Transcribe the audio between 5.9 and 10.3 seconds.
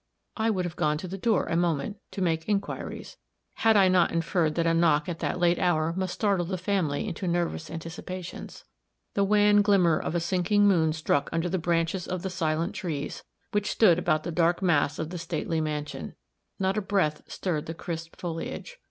must startle the family into nervous anticipations. The wan glimmer of the